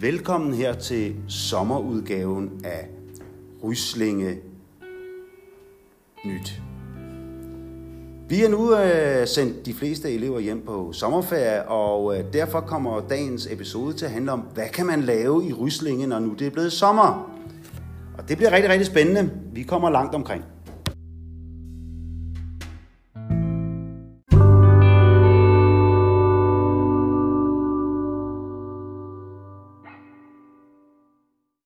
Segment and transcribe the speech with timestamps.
[0.00, 2.88] Velkommen her til sommerudgaven af
[3.64, 4.36] Ryslinge
[6.24, 6.62] Nyt.
[8.28, 13.00] Vi er nu øh, sendt de fleste elever hjem på sommerferie, og øh, derfor kommer
[13.08, 16.46] dagens episode til at handle om, hvad kan man lave i Ryslinge, når nu det
[16.46, 17.30] er blevet sommer?
[18.18, 19.30] Og det bliver rigtig, rigtig spændende.
[19.52, 20.44] Vi kommer langt omkring.